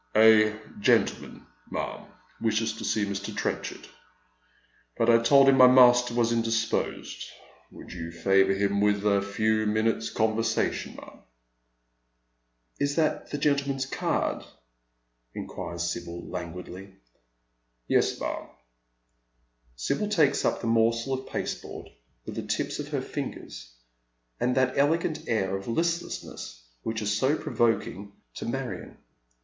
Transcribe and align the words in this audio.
"A 0.15 0.55
gentleman, 0.79 1.45
ma'am, 1.69 2.07
wishes 2.41 2.73
to 2.77 2.83
see 2.83 3.05
Mr. 3.05 3.37
Trenchard, 3.37 3.87
but 4.97 5.11
I 5.11 5.21
told 5.21 5.47
him 5.47 5.57
my 5.57 5.67
master 5.67 6.15
was 6.15 6.31
indisposed. 6.31 7.23
Would 7.69 7.93
you 7.93 8.11
favour 8.11 8.55
him 8.55 8.81
with 8.81 9.05
a 9.05 9.21
few 9.21 9.67
minutes' 9.67 10.09
conversation, 10.09 10.95
ma'am?"" 10.95 11.19
Is 12.79 12.95
that 12.95 13.29
the 13.29 13.37
gentleman's 13.37 13.85
card?" 13.85 14.43
inquires 15.35 15.87
Sibyl, 15.87 16.23
languidly. 16.27 16.95
"YeB, 17.87 18.19
ma'am." 18.21 18.49
Sibyl 19.75 20.09
takes 20.09 20.43
up 20.43 20.61
the 20.61 20.65
morsel 20.65 21.13
of 21.13 21.27
pasteboard 21.27 21.91
with 22.25 22.33
the 22.33 22.41
tips 22.41 22.79
of 22.79 22.87
her 22.87 23.01
fingers, 23.03 23.71
and 24.39 24.55
that 24.57 24.79
elegant 24.79 25.25
air 25.27 25.55
of 25.55 25.67
listlessness 25.67 26.63
which 26.81 27.03
is 27.03 27.15
so 27.15 27.37
provoking 27.37 28.13
to 28.33 28.47
Marion. 28.47 28.97